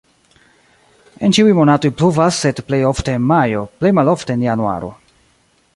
En 1.27 1.35
ĉiuj 1.39 1.51
monatoj 1.59 1.91
pluvas, 1.99 2.41
sed 2.45 2.63
plej 2.71 2.81
ofte 2.93 3.15
en 3.19 3.29
majo, 3.33 3.61
plej 3.83 3.95
malofte 3.99 4.37
en 4.39 4.47
januaro. 4.49 4.93